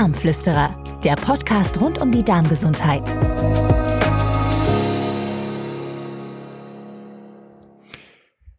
Darmflüsterer, 0.00 0.82
der 1.04 1.14
Podcast 1.14 1.78
rund 1.78 1.98
um 1.98 2.10
die 2.10 2.24
Darmgesundheit. 2.24 3.06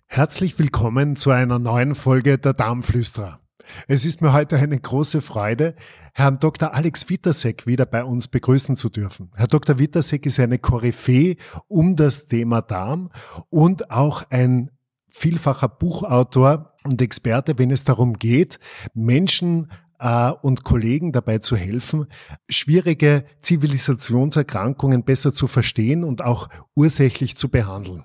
Herzlich 0.06 0.60
willkommen 0.60 1.16
zu 1.16 1.32
einer 1.32 1.58
neuen 1.58 1.96
Folge 1.96 2.38
der 2.38 2.54
Darmflüsterer. 2.54 3.40
Es 3.88 4.06
ist 4.06 4.22
mir 4.22 4.34
heute 4.34 4.58
eine 4.58 4.78
große 4.78 5.24
Freude, 5.24 5.74
Herrn 6.14 6.38
Dr. 6.40 6.76
Alex 6.76 7.10
Wittersek 7.10 7.66
wieder 7.66 7.88
bei 7.88 8.04
uns 8.04 8.28
begrüßen 8.28 8.76
zu 8.76 8.90
dürfen. 8.90 9.32
Herr 9.36 9.48
Dr. 9.48 9.80
Wittersek 9.80 10.28
ist 10.28 10.40
eine 10.40 10.60
Koryphäe 10.60 11.38
um 11.68 11.96
das 11.96 12.28
Thema 12.28 12.62
Darm 12.62 13.10
und 13.50 13.90
auch 13.90 14.26
ein 14.30 14.70
vielfacher 15.10 15.70
Buchautor 15.70 16.76
und 16.84 17.02
Experte, 17.02 17.58
wenn 17.58 17.72
es 17.72 17.84
darum 17.84 18.14
geht, 18.14 18.60
Menschen 18.94 19.70
äh, 20.02 20.32
und 20.42 20.64
Kollegen 20.64 21.12
dabei 21.12 21.38
zu 21.38 21.56
helfen, 21.56 22.08
schwierige 22.50 23.24
Zivilisationserkrankungen 23.42 25.04
besser 25.04 25.34
zu 25.34 25.48
verstehen 25.48 26.04
und 26.04 26.24
auch 26.24 26.50
ursächlich 26.76 27.38
zu 27.38 27.50
behandeln. 27.50 28.04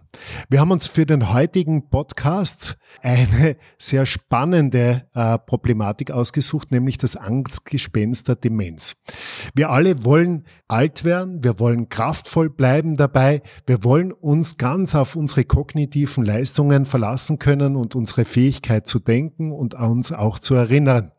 Wir 0.49 0.61
haben 0.61 0.71
uns 0.71 0.87
für 0.87 1.07
den 1.07 1.33
heutigen 1.33 1.89
Podcast 1.89 2.77
eine 3.03 3.57
sehr 3.79 4.07
spannende 4.07 5.07
äh, 5.15 5.39
Problematik 5.39 6.11
ausgesucht, 6.11 6.71
nämlich 6.71 6.99
das 6.99 7.17
Angstgespenst 7.17 8.29
der 8.29 8.37
Demenz. 8.37 8.97
Wir 9.55 9.71
alle 9.71 10.05
wollen 10.05 10.45
alt 10.69 11.05
werden, 11.05 11.43
wir 11.43 11.59
wollen 11.59 11.89
kraftvoll 11.89 12.51
bleiben 12.51 12.97
dabei, 12.97 13.43
wir 13.67 13.85
wollen 13.85 14.13
uns 14.13 14.59
ganz 14.59 14.95
auf 14.95 15.17
unsere 15.17 15.45
kognitiven 15.45 16.25
Leistungen 16.25 16.85
verlassen 16.85 17.39
können 17.39 17.77
und 17.77 17.95
unsere 17.95 18.25
Fähigkeit 18.27 18.87
zu 18.87 18.99
denken 18.99 19.53
und 19.53 19.75
uns 19.75 20.13
auch 20.13 20.39
zu 20.39 20.55
erinnern. 20.55 21.13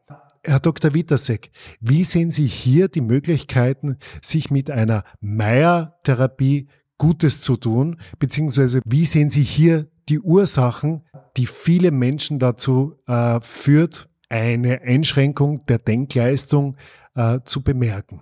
Herr 0.48 0.62
Dr. 0.62 0.94
Wittersek, 0.94 1.52
wie 1.82 2.06
sehen 2.06 2.32
Sie 2.32 2.48
hier 2.48 2.88
die 2.88 3.02
Möglichkeiten, 3.02 3.98
sich 4.22 4.50
mit 4.50 4.72
einer 4.72 5.04
Meyer-Therapie 5.20 6.68
Gutes 6.98 7.42
zu 7.42 7.58
tun, 7.58 7.98
beziehungsweise 8.18 8.80
wie 8.86 9.04
sehen 9.04 9.30
Sie 9.30 9.44
hier 9.44 9.88
die 10.08 10.22
Ursachen, 10.22 11.04
die 11.36 11.48
viele 11.48 11.92
Menschen 11.92 12.40
dazu 12.40 12.96
äh, 13.08 13.42
führt, 13.42 14.08
eine 14.30 14.82
Einschränkung 14.84 15.66
der 15.68 15.80
Denkleistung 15.80 16.78
äh, 17.16 17.40
zu 17.44 17.62
bemerken? 17.62 18.22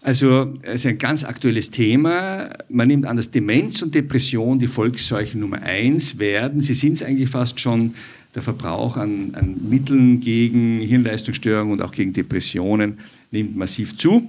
Also 0.00 0.54
es 0.62 0.84
ist 0.84 0.86
ein 0.86 0.98
ganz 0.98 1.24
aktuelles 1.24 1.70
Thema. 1.70 2.48
Man 2.68 2.88
nimmt 2.88 3.06
an, 3.06 3.16
dass 3.16 3.30
Demenz 3.30 3.82
und 3.82 3.94
Depression 3.94 4.58
die 4.58 4.68
Volksseuchen 4.68 5.40
Nummer 5.40 5.60
eins 5.60 6.18
werden. 6.18 6.60
Sie 6.60 6.74
sind 6.74 6.92
es 6.92 7.02
eigentlich 7.02 7.28
fast 7.28 7.58
schon 7.60 7.94
der 8.36 8.42
Verbrauch 8.42 8.96
an, 8.96 9.30
an 9.32 9.56
Mitteln 9.68 10.20
gegen 10.20 10.80
Hirnleistungsstörungen 10.80 11.72
und 11.72 11.82
auch 11.82 11.90
gegen 11.90 12.12
Depressionen 12.12 12.98
nimmt 13.32 13.56
massiv 13.56 13.96
zu. 13.96 14.28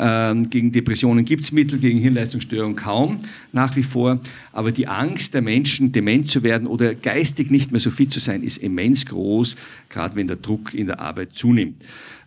Ähm, 0.00 0.50
gegen 0.50 0.72
Depressionen 0.72 1.24
gibt 1.24 1.44
es 1.44 1.52
Mittel, 1.52 1.78
gegen 1.78 2.00
Hirnleistungsstörungen 2.00 2.74
kaum 2.74 3.20
nach 3.52 3.76
wie 3.76 3.84
vor. 3.84 4.20
Aber 4.52 4.72
die 4.72 4.88
Angst 4.88 5.34
der 5.34 5.42
Menschen, 5.42 5.92
dement 5.92 6.28
zu 6.28 6.42
werden 6.42 6.66
oder 6.66 6.94
geistig 6.94 7.50
nicht 7.50 7.70
mehr 7.70 7.78
so 7.78 7.90
fit 7.90 8.10
zu 8.10 8.18
sein, 8.18 8.42
ist 8.42 8.56
immens 8.56 9.06
groß, 9.06 9.54
gerade 9.88 10.16
wenn 10.16 10.26
der 10.26 10.38
Druck 10.38 10.74
in 10.74 10.86
der 10.86 10.98
Arbeit 10.98 11.34
zunimmt. 11.34 11.76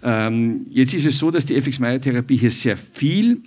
Ähm, 0.01 0.67
jetzt 0.69 0.93
ist 0.93 1.05
es 1.05 1.17
so, 1.17 1.31
dass 1.31 1.45
die 1.45 1.55
FX-Meyer-Therapie 1.55 2.37
hier 2.37 2.51
sehr 2.51 2.77
viel 2.77 3.41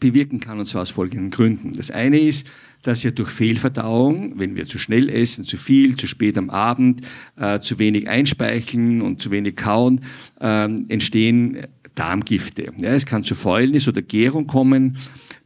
bewirken 0.00 0.40
kann, 0.40 0.58
und 0.58 0.66
zwar 0.66 0.82
aus 0.82 0.90
folgenden 0.90 1.30
Gründen. 1.30 1.72
Das 1.72 1.90
eine 1.90 2.18
ist, 2.18 2.46
dass 2.82 3.04
ja 3.04 3.12
durch 3.12 3.30
Fehlverdauung, 3.30 4.38
wenn 4.38 4.56
wir 4.56 4.66
zu 4.66 4.78
schnell 4.78 5.08
essen, 5.08 5.44
zu 5.44 5.56
viel, 5.56 5.96
zu 5.96 6.08
spät 6.08 6.36
am 6.36 6.50
Abend, 6.50 7.02
äh, 7.36 7.60
zu 7.60 7.78
wenig 7.78 8.08
einspeicheln 8.08 9.00
und 9.02 9.22
zu 9.22 9.30
wenig 9.30 9.56
kauen, 9.56 10.00
äh, 10.40 10.64
entstehen 10.88 11.66
Darmgifte. 11.94 12.72
Ja, 12.80 12.90
es 12.90 13.06
kann 13.06 13.22
zu 13.22 13.34
Fäulnis 13.34 13.86
oder 13.86 14.02
Gärung 14.02 14.46
kommen. 14.46 14.96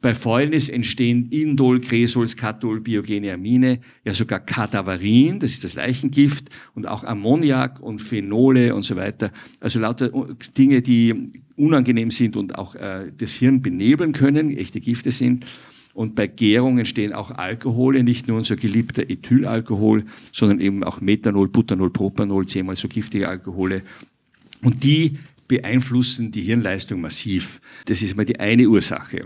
Bei 0.01 0.15
Fäulnis 0.15 0.69
entstehen 0.69 1.27
Indol, 1.31 1.81
Kresol, 1.81 2.29
Skatol, 2.29 2.81
biogene 2.81 3.33
Amine, 3.33 3.81
ja 4.05 4.13
sogar 4.13 4.41
Kadaverin, 4.41 5.41
das 5.41 5.53
ist 5.53 5.65
das 5.65 5.75
Leichengift, 5.75 6.51
und 6.75 6.87
auch 6.87 7.03
Ammoniak 7.03 7.81
und 7.81 8.01
Phenole 8.01 8.75
und 8.75 8.83
so 8.83 8.95
weiter. 8.97 9.33
Also 9.59 9.81
lauter 9.81 10.11
Dinge, 10.57 10.83
die 10.83 11.43
unangenehm 11.57 12.11
sind 12.11 12.37
und 12.37 12.59
auch 12.59 12.75
äh, 12.75 13.11
das 13.17 13.33
Hirn 13.33 13.63
benebeln 13.63 14.13
können, 14.13 14.57
echte 14.57 14.81
Gifte 14.81 15.11
sind. 15.11 15.47
Und 15.95 16.15
bei 16.15 16.27
Gärung 16.27 16.79
entstehen 16.79 17.15
auch 17.15 17.31
Alkohole, 17.31 18.05
nicht 18.05 18.29
nur 18.29 18.37
unser 18.37 18.57
geliebter 18.57 19.09
Ethylalkohol, 19.09 20.05
sondern 20.31 20.61
eben 20.61 20.85
auch 20.85 21.01
Methanol, 21.01 21.49
Butanol, 21.49 21.91
Propanol, 21.91 22.47
zehnmal 22.47 22.77
so 22.77 22.87
giftige 22.87 23.29
Alkohole. 23.29 23.83
Und 24.63 24.85
die 24.85 25.17
beeinflussen 25.49 26.31
die 26.31 26.43
Hirnleistung 26.43 27.01
massiv. 27.01 27.61
Das 27.87 28.03
ist 28.03 28.17
mal 28.17 28.25
die 28.25 28.39
eine 28.41 28.69
Ursache. 28.69 29.21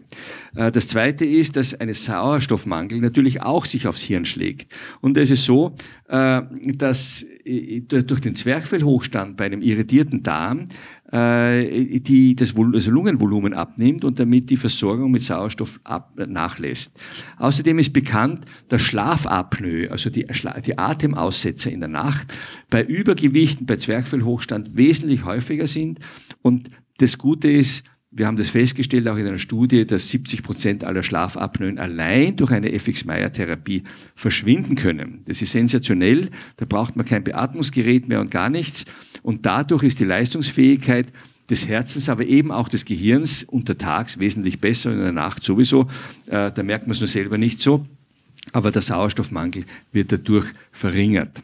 Äh, 0.55 0.71
das 0.71 0.89
zweite 0.89 1.25
ist, 1.25 1.57
dass 1.57 1.75
ein 1.75 1.93
Sauerstoffmangel 1.93 3.01
natürlich 3.01 3.43
auch 3.43 3.65
sich 3.65 3.87
aufs 3.87 4.03
Hirn 4.03 4.25
schlägt. 4.25 4.73
Und 5.01 5.17
es 5.17 5.31
ist 5.31 5.45
so, 5.45 5.75
äh, 6.09 6.43
dass 6.75 7.25
äh, 7.45 7.81
durch 7.81 8.21
den 8.21 8.35
Zwerchfellhochstand 8.35 9.37
bei 9.37 9.47
einem 9.47 9.63
irritierten 9.63 10.23
Darm 10.23 10.67
die 11.13 12.37
das 12.37 12.55
also 12.57 12.91
Lungenvolumen 12.91 13.53
abnimmt 13.53 14.05
und 14.05 14.21
damit 14.21 14.49
die 14.49 14.57
Versorgung 14.57 15.11
mit 15.11 15.23
Sauerstoff 15.23 15.81
ab, 15.83 16.13
nachlässt. 16.17 17.01
Außerdem 17.39 17.81
ist 17.81 17.93
bekannt, 17.93 18.45
dass 18.69 18.83
Schlafapnoe, 18.83 19.91
also 19.91 20.09
die, 20.11 20.27
die 20.65 20.79
Atemaussetzer 20.79 21.71
in 21.71 21.81
der 21.81 21.89
Nacht, 21.89 22.33
bei 22.69 22.85
Übergewichten, 22.85 23.67
bei 23.67 23.77
Zwerchfellhochstand 23.77 24.77
wesentlich 24.77 25.25
häufiger 25.25 25.67
sind. 25.67 25.99
Und 26.43 26.71
das 26.99 27.19
Gute 27.19 27.51
ist, 27.51 27.85
wir 28.13 28.27
haben 28.27 28.37
das 28.37 28.51
festgestellt, 28.51 29.09
auch 29.09 29.17
in 29.17 29.27
einer 29.27 29.39
Studie, 29.39 29.87
dass 29.87 30.11
70 30.11 30.43
Prozent 30.43 30.85
aller 30.85 31.05
Schlafapnoen 31.05 31.79
allein 31.79 32.35
durch 32.35 32.51
eine 32.51 32.73
FX-Meyer-Therapie 32.73 33.85
verschwinden 34.17 34.75
können. 34.75 35.23
Das 35.27 35.41
ist 35.43 35.53
sensationell. 35.53 36.29
Da 36.57 36.67
braucht 36.67 36.97
man 36.97 37.07
kein 37.07 37.23
Beatmungsgerät 37.23 38.09
mehr 38.09 38.21
und 38.21 38.33
gar 38.33 38.51
nichts. 38.51 38.85
Und 39.23 39.47
dadurch 39.47 39.85
ist 39.85 40.01
die 40.01 40.05
Leistungsfähigkeit 40.05 41.13
des 41.51 41.69
Herzens, 41.69 42.09
aber 42.09 42.27
eben 42.27 42.51
auch 42.51 42.69
des 42.69 42.85
Gehirns 42.85 43.45
untertags 43.45 44.19
wesentlich 44.19 44.61
besser 44.61 44.91
und 44.91 44.99
in 44.99 45.03
der 45.05 45.13
Nacht 45.13 45.45
sowieso. 45.45 45.87
Äh, 46.27 46.51
da 46.51 46.63
merkt 46.65 46.87
man 46.87 46.93
es 46.93 47.01
nur 47.01 47.09
selber 47.09 47.39
nicht 47.39 47.61
so. 47.61 47.87
Aber 48.53 48.73
der 48.73 48.83
Sauerstoffmangel 48.83 49.65
wird 49.93 50.11
dadurch 50.11 50.47
verringert. 50.73 51.41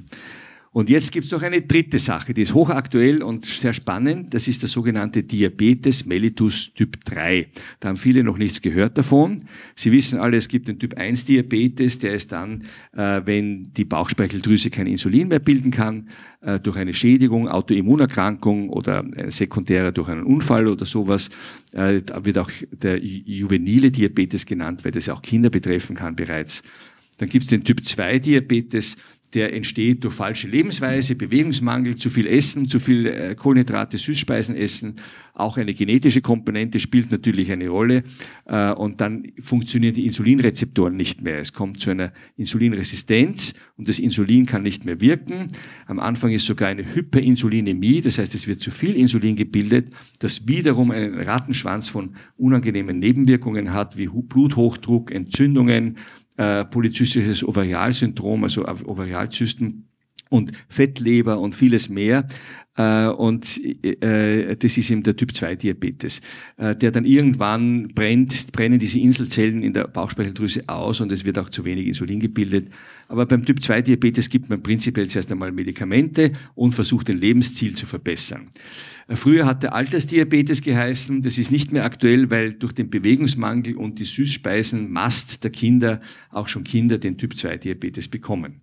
Und 0.76 0.90
jetzt 0.90 1.10
gibt 1.10 1.24
es 1.24 1.32
noch 1.32 1.40
eine 1.40 1.62
dritte 1.62 1.98
Sache, 1.98 2.34
die 2.34 2.42
ist 2.42 2.52
hochaktuell 2.52 3.22
und 3.22 3.46
sehr 3.46 3.72
spannend. 3.72 4.34
Das 4.34 4.46
ist 4.46 4.60
der 4.60 4.68
sogenannte 4.68 5.22
Diabetes 5.22 6.04
mellitus 6.04 6.70
Typ 6.74 7.02
3. 7.06 7.48
Da 7.80 7.88
haben 7.88 7.96
viele 7.96 8.22
noch 8.22 8.36
nichts 8.36 8.60
gehört 8.60 8.98
davon. 8.98 9.42
Sie 9.74 9.90
wissen 9.90 10.20
alle, 10.20 10.36
es 10.36 10.48
gibt 10.48 10.68
den 10.68 10.78
Typ 10.78 10.92
1 10.92 11.24
Diabetes, 11.24 11.98
der 12.00 12.12
ist 12.12 12.30
dann, 12.30 12.62
äh, 12.92 13.22
wenn 13.24 13.72
die 13.72 13.86
Bauchspeicheldrüse 13.86 14.68
kein 14.68 14.86
Insulin 14.86 15.28
mehr 15.28 15.38
bilden 15.38 15.70
kann, 15.70 16.10
äh, 16.42 16.60
durch 16.60 16.76
eine 16.76 16.92
Schädigung, 16.92 17.48
Autoimmunerkrankung 17.48 18.68
oder 18.68 19.02
sekundärer 19.28 19.92
durch 19.92 20.10
einen 20.10 20.24
Unfall 20.24 20.68
oder 20.68 20.84
sowas. 20.84 21.30
Äh, 21.72 22.02
da 22.02 22.22
wird 22.26 22.36
auch 22.36 22.50
der 22.70 23.02
juvenile 23.02 23.90
Diabetes 23.90 24.44
genannt, 24.44 24.84
weil 24.84 24.92
das 24.92 25.06
ja 25.06 25.14
auch 25.14 25.22
Kinder 25.22 25.48
betreffen 25.48 25.96
kann 25.96 26.16
bereits. 26.16 26.62
Dann 27.18 27.28
gibt 27.28 27.44
es 27.44 27.50
den 27.50 27.64
Typ 27.64 27.82
2 27.82 28.18
Diabetes, 28.18 28.96
der 29.34 29.52
entsteht 29.52 30.04
durch 30.04 30.14
falsche 30.14 30.48
Lebensweise, 30.48 31.14
Bewegungsmangel, 31.14 31.96
zu 31.96 32.10
viel 32.10 32.26
Essen, 32.26 32.68
zu 32.68 32.78
viel 32.78 33.06
äh, 33.06 33.34
Kohlenhydrate, 33.34 33.98
Süßspeisen 33.98 34.56
essen. 34.56 34.96
Auch 35.34 35.56
eine 35.56 35.74
genetische 35.74 36.22
Komponente 36.22 36.80
spielt 36.80 37.10
natürlich 37.10 37.52
eine 37.52 37.68
Rolle. 37.68 38.02
Äh, 38.46 38.72
und 38.72 39.00
dann 39.00 39.32
funktionieren 39.40 39.94
die 39.94 40.06
Insulinrezeptoren 40.06 40.96
nicht 40.96 41.22
mehr. 41.22 41.38
Es 41.38 41.52
kommt 41.52 41.80
zu 41.80 41.90
einer 41.90 42.12
Insulinresistenz 42.36 43.54
und 43.76 43.88
das 43.88 43.98
Insulin 43.98 44.46
kann 44.46 44.62
nicht 44.62 44.84
mehr 44.84 45.00
wirken. 45.00 45.48
Am 45.86 45.98
Anfang 45.98 46.30
ist 46.32 46.46
sogar 46.46 46.68
eine 46.68 46.94
Hyperinsulinämie, 46.94 48.00
das 48.00 48.18
heißt, 48.18 48.34
es 48.34 48.46
wird 48.46 48.60
zu 48.60 48.70
viel 48.70 48.94
Insulin 48.94 49.36
gebildet, 49.36 49.90
das 50.18 50.46
wiederum 50.48 50.90
einen 50.90 51.20
Rattenschwanz 51.20 51.88
von 51.88 52.14
unangenehmen 52.36 52.98
Nebenwirkungen 52.98 53.72
hat, 53.72 53.96
wie 53.96 54.06
Bluthochdruck, 54.06 55.10
Entzündungen, 55.10 55.96
äh, 56.36 56.64
polyzystisches 56.64 57.46
Ovarialsyndrom, 57.46 58.42
also 58.44 58.64
Ovarialzysten 58.64 59.88
und 60.30 60.52
Fettleber 60.68 61.38
und 61.38 61.54
vieles 61.54 61.88
mehr. 61.88 62.26
Äh, 62.76 63.08
und 63.08 63.58
äh, 63.84 64.56
das 64.56 64.76
ist 64.76 64.90
eben 64.90 65.02
der 65.02 65.16
Typ 65.16 65.34
2 65.34 65.56
Diabetes, 65.56 66.20
äh, 66.58 66.76
der 66.76 66.90
dann 66.90 67.04
irgendwann 67.04 67.88
brennt, 67.88 68.52
brennen 68.52 68.78
diese 68.78 68.98
Inselzellen 68.98 69.62
in 69.62 69.72
der 69.72 69.88
Bauchspeicheldrüse 69.88 70.64
aus 70.66 71.00
und 71.00 71.10
es 71.10 71.24
wird 71.24 71.38
auch 71.38 71.48
zu 71.48 71.64
wenig 71.64 71.86
Insulin 71.86 72.20
gebildet. 72.20 72.68
Aber 73.08 73.24
beim 73.24 73.44
Typ 73.44 73.62
2 73.62 73.82
Diabetes 73.82 74.28
gibt 74.28 74.50
man 74.50 74.62
prinzipiell 74.62 75.08
zuerst 75.08 75.32
einmal 75.32 75.52
Medikamente 75.52 76.32
und 76.54 76.74
versucht 76.74 77.08
den 77.08 77.16
Lebensziel 77.16 77.74
zu 77.74 77.86
verbessern. 77.86 78.50
Früher 79.08 79.46
hat 79.46 79.62
der 79.62 79.72
Altersdiabetes 79.72 80.62
geheißen, 80.62 81.22
das 81.22 81.38
ist 81.38 81.52
nicht 81.52 81.70
mehr 81.72 81.84
aktuell, 81.84 82.28
weil 82.28 82.54
durch 82.54 82.72
den 82.72 82.90
Bewegungsmangel 82.90 83.76
und 83.76 84.00
die 84.00 84.04
Süßspeisenmast 84.04 85.44
der 85.44 85.52
Kinder 85.52 86.00
auch 86.30 86.48
schon 86.48 86.64
Kinder 86.64 86.98
den 86.98 87.16
Typ 87.16 87.36
2 87.36 87.56
Diabetes 87.58 88.08
bekommen. 88.08 88.62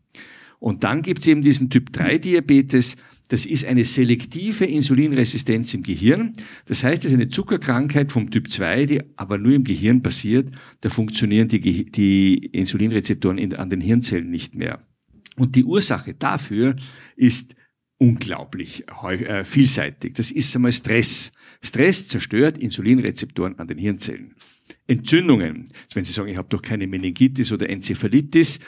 Und 0.64 0.86
dann 0.86 1.02
gibt 1.02 1.24
es 1.24 1.28
eben 1.28 1.42
diesen 1.42 1.70
Typ-3-Diabetes, 1.70 2.96
das 3.28 3.46
ist 3.46 3.66
eine 3.66 3.84
selektive 3.84 4.64
Insulinresistenz 4.64 5.74
im 5.74 5.84
Gehirn. 5.84 6.32
Das 6.68 6.86
heißt, 6.86 7.04
es 7.04 7.12
ist 7.12 7.16
eine 7.18 7.28
Zuckerkrankheit 7.28 8.14
vom 8.14 8.32
Typ 8.32 8.50
2, 8.50 8.86
die 8.86 9.02
aber 9.18 9.38
nur 9.38 9.52
im 9.56 9.66
Gehirn 9.66 10.02
passiert. 10.02 10.52
Da 10.80 10.88
funktionieren 10.88 11.50
die, 11.50 11.92
die 11.92 12.46
Insulinrezeptoren 12.46 13.38
in, 13.40 13.54
an 13.56 13.70
den 13.70 13.82
Hirnzellen 13.82 14.30
nicht 14.30 14.56
mehr. 14.56 14.80
Und 15.36 15.58
die 15.58 15.66
Ursache 15.66 16.14
dafür 16.14 16.78
ist 17.18 17.56
unglaublich 17.98 18.86
äh, 19.04 19.44
vielseitig. 19.44 20.14
Das 20.14 20.32
ist 20.32 20.56
einmal 20.56 20.72
Stress. 20.72 21.34
Stress 21.62 22.08
zerstört 22.08 22.58
Insulinrezeptoren 22.58 23.60
an 23.60 23.68
den 23.68 23.80
Hirnzellen. 23.80 24.36
Entzündungen. 24.88 25.66
wenn 25.94 26.04
Sie 26.04 26.14
sagen, 26.14 26.30
ich 26.30 26.38
habe 26.38 26.48
doch 26.50 26.62
keine 26.62 26.88
Meningitis 26.88 27.52
oder 27.52 27.70
Enzephalitis, 27.70 28.60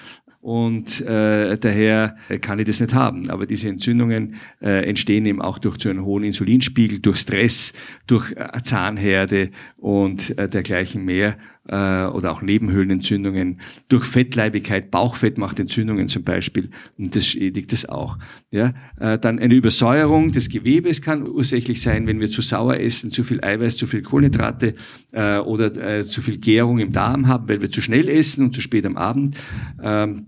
und 0.45 1.01
äh, 1.01 1.57
daher 1.57 2.17
kann 2.39 2.59
ich 2.59 2.65
das 2.65 2.79
nicht 2.79 2.93
haben. 2.93 3.31
Aber 3.31 3.47
diese 3.47 3.67
Entzündungen 3.67 4.35
äh, 4.61 4.87
entstehen 4.87 5.25
eben 5.25 5.41
auch 5.41 5.57
durch 5.57 5.79
zu 5.79 5.89
einem 5.89 6.05
hohen 6.05 6.23
Insulinspiegel, 6.23 6.99
durch 6.99 7.17
Stress, 7.17 7.73
durch 8.05 8.31
äh, 8.33 8.61
Zahnherde 8.61 9.49
und 9.75 10.37
äh, 10.37 10.47
dergleichen 10.47 11.03
mehr 11.03 11.37
äh, 11.67 12.05
oder 12.05 12.31
auch 12.31 12.43
Nebenhöhlenentzündungen, 12.43 13.59
durch 13.87 14.03
Fettleibigkeit, 14.03 14.91
Bauchfett 14.91 15.39
macht 15.39 15.59
Entzündungen 15.59 16.09
zum 16.09 16.23
Beispiel 16.23 16.69
und 16.99 17.15
das 17.15 17.25
schädigt 17.25 17.73
es 17.73 17.89
auch. 17.89 18.19
Ja? 18.51 18.75
Äh, 18.99 19.17
dann 19.17 19.39
eine 19.39 19.55
Übersäuerung 19.55 20.31
des 20.31 20.49
Gewebes 20.49 21.01
kann 21.01 21.27
ursächlich 21.27 21.81
sein, 21.81 22.05
wenn 22.05 22.19
wir 22.19 22.27
zu 22.27 22.43
sauer 22.43 22.79
essen, 22.79 23.09
zu 23.09 23.23
viel 23.23 23.43
Eiweiß, 23.43 23.77
zu 23.77 23.87
viel 23.87 24.03
Kohlenhydrate 24.03 24.75
äh, 25.11 25.39
oder 25.39 25.75
äh, 25.75 26.03
zu 26.03 26.21
viel 26.21 26.37
Gärung 26.37 26.77
im 26.77 26.91
Darm 26.91 27.27
haben, 27.27 27.49
weil 27.49 27.61
wir 27.61 27.71
zu 27.71 27.81
schnell 27.81 28.07
essen 28.09 28.45
und 28.45 28.53
zu 28.53 28.61
spät 28.61 28.85
am 28.85 28.95
Abend. 28.95 29.35
Ähm, 29.81 30.27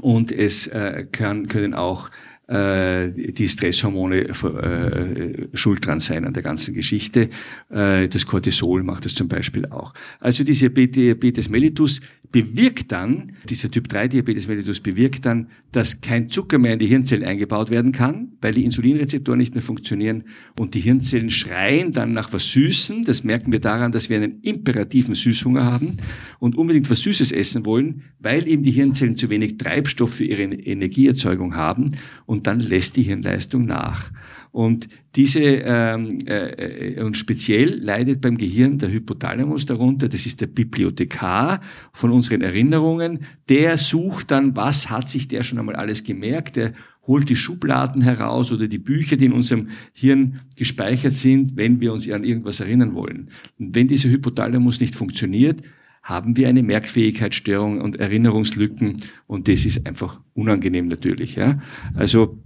und 0.00 0.32
es 0.32 0.66
äh, 0.66 1.06
kann, 1.10 1.48
können 1.48 1.74
auch 1.74 2.10
die 2.46 3.48
Stresshormone 3.48 4.28
äh, 4.28 5.48
schuld 5.54 5.86
dran 5.86 6.00
sein 6.00 6.26
an 6.26 6.34
der 6.34 6.42
ganzen 6.42 6.74
Geschichte. 6.74 7.30
Äh, 7.70 8.08
das 8.08 8.26
Cortisol 8.26 8.82
macht 8.82 9.06
das 9.06 9.14
zum 9.14 9.28
Beispiel 9.28 9.66
auch. 9.66 9.94
Also 10.20 10.44
diese 10.44 10.68
Diabetes 10.68 11.48
mellitus 11.48 12.02
bewirkt 12.34 12.90
dann, 12.90 13.30
dieser 13.48 13.70
Typ 13.70 13.86
3 13.86 14.08
Diabetes 14.08 14.48
mellitus 14.48 14.80
bewirkt 14.80 15.24
dann, 15.24 15.46
dass 15.70 16.00
kein 16.00 16.28
Zucker 16.28 16.58
mehr 16.58 16.72
in 16.72 16.80
die 16.80 16.86
Hirnzellen 16.86 17.24
eingebaut 17.24 17.70
werden 17.70 17.92
kann, 17.92 18.32
weil 18.40 18.52
die 18.52 18.64
Insulinrezeptoren 18.64 19.38
nicht 19.38 19.54
mehr 19.54 19.62
funktionieren 19.62 20.24
und 20.58 20.74
die 20.74 20.80
Hirnzellen 20.80 21.30
schreien 21.30 21.92
dann 21.92 22.12
nach 22.12 22.32
was 22.32 22.50
Süßen. 22.50 23.04
Das 23.04 23.22
merken 23.22 23.52
wir 23.52 23.60
daran, 23.60 23.92
dass 23.92 24.10
wir 24.10 24.16
einen 24.16 24.40
imperativen 24.40 25.14
Süßhunger 25.14 25.64
haben 25.64 25.96
und 26.40 26.56
unbedingt 26.56 26.90
was 26.90 27.02
Süßes 27.02 27.30
essen 27.30 27.64
wollen, 27.66 28.02
weil 28.18 28.48
eben 28.48 28.64
die 28.64 28.72
Hirnzellen 28.72 29.16
zu 29.16 29.30
wenig 29.30 29.56
Treibstoff 29.56 30.14
für 30.14 30.24
ihre 30.24 30.42
Energieerzeugung 30.42 31.54
haben 31.54 31.94
und 32.26 32.33
dann 32.42 32.60
lässt 32.60 32.96
die 32.96 33.02
Hirnleistung 33.02 33.64
nach. 33.64 34.10
Und 34.50 34.86
diese 35.16 35.40
ähm, 35.40 36.08
äh, 36.26 37.02
und 37.02 37.16
speziell 37.16 37.74
leidet 37.74 38.20
beim 38.20 38.36
Gehirn 38.36 38.78
der 38.78 38.92
Hypothalamus 38.92 39.66
darunter. 39.66 40.08
Das 40.08 40.26
ist 40.26 40.40
der 40.40 40.46
Bibliothekar 40.46 41.60
von 41.92 42.12
unseren 42.12 42.40
Erinnerungen. 42.40 43.20
Der 43.48 43.76
sucht 43.76 44.30
dann, 44.30 44.56
was 44.56 44.90
hat 44.90 45.08
sich 45.08 45.26
der 45.26 45.42
schon 45.42 45.58
einmal 45.58 45.74
alles 45.74 46.04
gemerkt? 46.04 46.54
Der 46.54 46.72
holt 47.06 47.28
die 47.28 47.36
Schubladen 47.36 48.02
heraus 48.02 48.52
oder 48.52 48.68
die 48.68 48.78
Bücher, 48.78 49.16
die 49.16 49.26
in 49.26 49.32
unserem 49.32 49.68
Hirn 49.92 50.40
gespeichert 50.56 51.12
sind, 51.12 51.56
wenn 51.56 51.80
wir 51.80 51.92
uns 51.92 52.08
an 52.08 52.24
irgendwas 52.24 52.60
erinnern 52.60 52.94
wollen. 52.94 53.30
Und 53.58 53.74
wenn 53.74 53.88
dieser 53.88 54.08
Hypothalamus 54.08 54.80
nicht 54.80 54.94
funktioniert, 54.94 55.62
haben 56.04 56.36
wir 56.36 56.48
eine 56.48 56.62
Merkfähigkeitsstörung 56.62 57.80
und 57.80 57.96
Erinnerungslücken 57.96 58.98
und 59.26 59.48
das 59.48 59.64
ist 59.64 59.86
einfach 59.86 60.20
unangenehm 60.34 60.86
natürlich. 60.86 61.34
Ja? 61.34 61.58
Also 61.94 62.38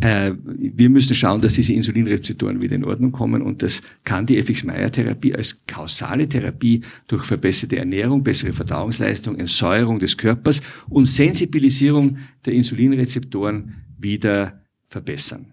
äh, 0.00 0.32
wir 0.44 0.88
müssen 0.88 1.14
schauen, 1.14 1.40
dass 1.40 1.54
diese 1.54 1.72
Insulinrezeptoren 1.72 2.62
wieder 2.62 2.76
in 2.76 2.84
Ordnung 2.84 3.10
kommen 3.10 3.42
und 3.42 3.62
das 3.62 3.82
kann 4.04 4.26
die 4.26 4.38
FX-Meyer-Therapie 4.38 5.34
als 5.34 5.66
kausale 5.66 6.28
Therapie 6.28 6.82
durch 7.08 7.24
verbesserte 7.24 7.76
Ernährung, 7.76 8.22
bessere 8.22 8.52
Verdauungsleistung, 8.52 9.36
Entsäuerung 9.36 9.98
des 9.98 10.16
Körpers 10.16 10.62
und 10.88 11.06
Sensibilisierung 11.06 12.18
der 12.46 12.54
Insulinrezeptoren 12.54 13.74
wieder 13.98 14.62
verbessern. 14.86 15.46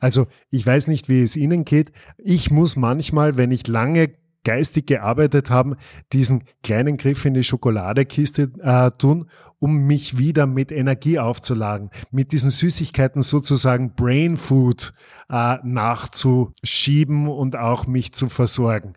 Also 0.00 0.26
ich 0.50 0.66
weiß 0.66 0.86
nicht, 0.86 1.08
wie 1.08 1.22
es 1.22 1.34
Ihnen 1.34 1.64
geht. 1.64 1.92
Ich 2.18 2.50
muss 2.50 2.76
manchmal, 2.76 3.38
wenn 3.38 3.50
ich 3.50 3.66
lange 3.66 4.10
geistig 4.48 4.86
gearbeitet 4.86 5.50
haben, 5.50 5.76
diesen 6.14 6.42
kleinen 6.62 6.96
Griff 6.96 7.26
in 7.26 7.34
die 7.34 7.44
Schokoladekiste 7.44 8.50
äh, 8.62 8.90
tun, 8.92 9.28
um 9.58 9.86
mich 9.86 10.16
wieder 10.16 10.46
mit 10.46 10.72
Energie 10.72 11.18
aufzuladen, 11.18 11.90
mit 12.10 12.32
diesen 12.32 12.48
Süßigkeiten 12.48 13.20
sozusagen 13.20 13.92
Brain 13.94 14.38
Food 14.38 14.94
äh, 15.28 15.56
nachzuschieben 15.62 17.28
und 17.28 17.56
auch 17.56 17.86
mich 17.86 18.12
zu 18.12 18.30
versorgen. 18.30 18.94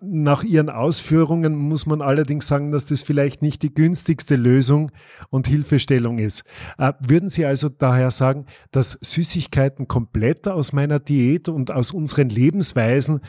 Nach 0.00 0.44
Ihren 0.44 0.70
Ausführungen 0.70 1.56
muss 1.56 1.84
man 1.84 2.00
allerdings 2.00 2.46
sagen, 2.46 2.70
dass 2.70 2.86
das 2.86 3.02
vielleicht 3.02 3.42
nicht 3.42 3.62
die 3.62 3.74
günstigste 3.74 4.36
Lösung 4.36 4.92
und 5.30 5.48
Hilfestellung 5.48 6.18
ist. 6.18 6.44
Äh, 6.78 6.92
würden 7.00 7.28
Sie 7.28 7.44
also 7.44 7.68
daher 7.68 8.12
sagen, 8.12 8.46
dass 8.70 8.98
Süßigkeiten 9.00 9.88
komplett 9.88 10.46
aus 10.46 10.72
meiner 10.72 11.00
Diät 11.00 11.48
und 11.48 11.72
aus 11.72 11.90
unseren 11.90 12.28
Lebensweisen 12.28 13.20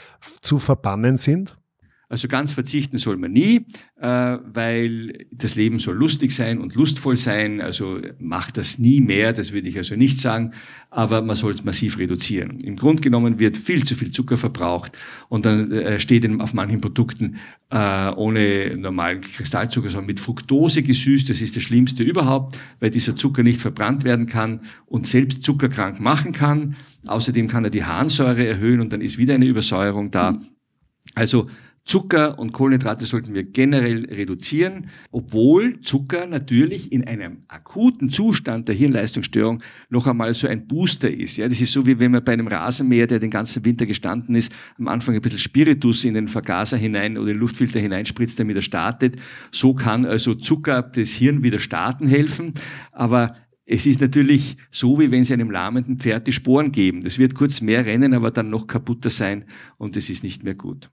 zu 0.42 0.60
verbannen 0.60 1.18
sind? 1.18 1.58
Also 2.14 2.28
ganz 2.28 2.52
verzichten 2.52 3.00
soll 3.00 3.18
man 3.18 3.32
nie, 3.32 3.66
äh, 4.00 4.08
weil 4.08 5.26
das 5.32 5.56
Leben 5.56 5.80
soll 5.80 5.96
lustig 5.96 6.32
sein 6.32 6.62
und 6.62 6.76
lustvoll 6.76 7.18
sein. 7.18 7.60
Also 7.60 8.02
macht 8.20 8.58
das 8.58 8.78
nie 8.78 9.02
mehr, 9.02 9.34
das 9.34 9.52
würde 9.52 9.68
ich 9.68 9.80
also 9.80 9.96
nicht 9.96 10.20
sagen, 10.20 10.52
aber 10.92 11.24
man 11.24 11.36
soll 11.36 11.54
es 11.54 11.64
massiv 11.64 11.98
reduzieren. 11.98 12.60
Im 12.60 12.76
Grunde 12.76 13.02
genommen 13.02 13.40
wird 13.40 13.58
viel 13.58 13.84
zu 13.84 13.96
viel 13.96 14.12
Zucker 14.12 14.38
verbraucht 14.38 14.96
und 15.28 15.48
dann 15.48 15.72
äh, 15.72 16.00
steht 16.00 16.30
auf 16.40 16.54
manchen 16.54 16.82
Produkten 16.82 17.38
äh, 17.72 18.12
ohne 18.12 18.78
normalen 18.78 19.22
Kristallzucker, 19.22 19.90
sondern 19.90 20.06
mit 20.06 20.20
Fructose 20.20 20.84
gesüßt. 20.84 21.28
Das 21.28 21.42
ist 21.42 21.56
das 21.56 21.64
Schlimmste 21.64 22.04
überhaupt, 22.04 22.60
weil 22.80 22.92
dieser 22.92 23.16
Zucker 23.16 23.42
nicht 23.42 23.60
verbrannt 23.60 24.04
werden 24.04 24.28
kann 24.28 24.60
und 24.86 25.08
selbst 25.08 25.44
zuckerkrank 25.44 26.00
machen 26.00 26.32
kann. 26.32 26.76
Außerdem 27.08 27.48
kann 27.48 27.64
er 27.64 27.72
die 27.72 27.86
Harnsäure 27.86 28.46
erhöhen 28.46 28.82
und 28.82 28.94
dann 28.94 29.02
ist 29.02 29.18
wieder 29.18 29.34
eine 29.34 29.48
Übersäuerung 29.48 30.12
da. 30.12 30.38
Also 31.16 31.48
Zucker 31.86 32.40
und 32.40 32.54
Kohlenhydrate 32.54 33.06
sollten 33.06 33.34
wir 33.34 33.44
generell 33.44 34.06
reduzieren, 34.06 34.88
obwohl 35.12 35.82
Zucker 35.82 36.26
natürlich 36.26 36.92
in 36.94 37.06
einem 37.06 37.42
akuten 37.50 38.10
Zustand 38.10 38.70
der 38.70 38.76
Hirnleistungsstörung 38.76 39.62
noch 39.90 40.08
einmal 40.08 40.34
so 40.34 40.48
ein 40.48 40.66
Booster 40.66 41.12
ist. 41.12 41.38
Ja, 41.38 41.48
das 41.48 41.60
ist 41.60 41.74
so 41.74 41.86
wie 41.86 42.00
wenn 42.00 42.12
man 42.12 42.24
bei 42.24 42.34
einem 42.34 42.48
Rasenmäher, 42.48 43.08
der 43.08 43.20
den 43.20 43.30
ganzen 43.30 43.66
Winter 43.66 43.86
gestanden 43.86 44.34
ist, 44.36 44.54
am 44.80 44.88
Anfang 44.88 45.16
ein 45.16 45.22
bisschen 45.22 45.40
Spiritus 45.40 46.06
in 46.06 46.14
den 46.14 46.30
Vergaser 46.30 46.78
hinein 46.78 47.18
oder 47.18 47.34
den 47.34 47.40
Luftfilter 47.40 47.80
hineinspritzt, 47.80 48.40
damit 48.40 48.56
er 48.56 48.62
startet. 48.62 49.18
So 49.52 49.74
kann 49.74 50.06
also 50.06 50.36
Zucker 50.36 50.82
das 50.84 51.12
Hirn 51.12 51.44
wieder 51.44 51.60
starten 51.60 52.08
helfen. 52.08 52.54
Aber 52.94 53.36
es 53.66 53.86
ist 53.86 54.02
natürlich 54.02 54.58
so, 54.72 55.00
wie 55.00 55.12
wenn 55.12 55.24
Sie 55.24 55.34
einem 55.34 55.52
lahmenden 55.52 55.98
Pferd 55.98 56.28
die 56.28 56.34
Sporen 56.34 56.72
geben. 56.72 57.02
Das 57.02 57.20
wird 57.20 57.36
kurz 57.36 57.62
mehr 57.62 57.86
rennen, 57.86 58.14
aber 58.14 58.32
dann 58.32 58.50
noch 58.50 58.68
kaputter 58.68 59.10
sein 59.10 59.46
und 59.78 59.98
es 59.98 60.10
ist 60.10 60.24
nicht 60.24 60.44
mehr 60.44 60.56
gut. 60.56 60.90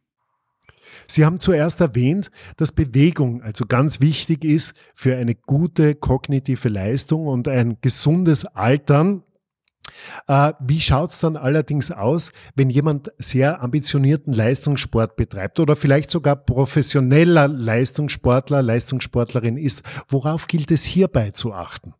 Sie 1.10 1.24
haben 1.24 1.40
zuerst 1.40 1.80
erwähnt, 1.80 2.30
dass 2.56 2.70
Bewegung 2.70 3.42
also 3.42 3.66
ganz 3.66 4.00
wichtig 4.00 4.44
ist 4.44 4.74
für 4.94 5.16
eine 5.16 5.34
gute 5.34 5.96
kognitive 5.96 6.68
Leistung 6.68 7.26
und 7.26 7.48
ein 7.48 7.78
gesundes 7.80 8.44
Altern. 8.46 9.24
Äh, 10.28 10.52
wie 10.60 10.80
schaut 10.80 11.10
es 11.10 11.18
dann 11.18 11.36
allerdings 11.36 11.90
aus, 11.90 12.32
wenn 12.54 12.70
jemand 12.70 13.10
sehr 13.18 13.60
ambitionierten 13.60 14.32
Leistungssport 14.32 15.16
betreibt 15.16 15.58
oder 15.58 15.74
vielleicht 15.74 16.12
sogar 16.12 16.36
professioneller 16.36 17.48
Leistungssportler, 17.48 18.62
Leistungssportlerin 18.62 19.56
ist? 19.56 19.82
Worauf 20.08 20.46
gilt 20.46 20.70
es 20.70 20.84
hierbei 20.84 21.32
zu 21.32 21.52
achten? 21.52 21.94